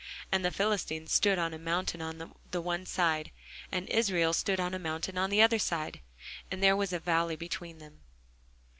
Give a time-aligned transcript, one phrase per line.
[0.31, 3.29] And the Philistines stood on a mountain on the one side,
[3.71, 5.99] and Israel stood on a mountain on the other side:
[6.49, 7.99] and there was a valley between them.